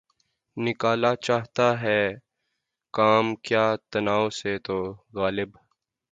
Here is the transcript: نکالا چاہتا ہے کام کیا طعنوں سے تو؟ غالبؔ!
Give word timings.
نکالا 0.57 1.11
چاہتا 1.25 1.67
ہے 1.83 2.01
کام 2.93 3.25
کیا 3.45 3.65
طعنوں 3.91 4.25
سے 4.39 4.53
تو؟ 4.65 4.77
غالبؔ! 5.17 5.51